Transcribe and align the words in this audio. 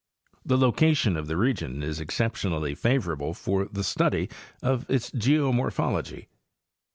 The 0.43 0.57
location 0.57 1.15
of 1.15 1.27
the 1.27 1.37
region 1.37 1.83
is 1.83 1.99
exceptionally 1.99 2.73
favorable 2.73 3.35
for 3.35 3.65
the 3.65 3.83
study 3.83 4.31
of 4.63 4.89
its 4.89 5.11
geomorphology. 5.11 6.25